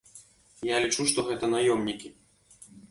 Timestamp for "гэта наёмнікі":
1.29-2.13